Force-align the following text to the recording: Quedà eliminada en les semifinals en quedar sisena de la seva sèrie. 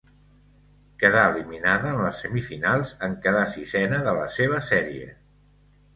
Quedà 1.03 1.25
eliminada 1.33 1.91
en 1.97 2.01
les 2.05 2.23
semifinals 2.25 2.95
en 3.09 3.15
quedar 3.27 3.47
sisena 3.55 4.01
de 4.09 4.19
la 4.21 4.27
seva 4.39 4.63
sèrie. 4.71 5.15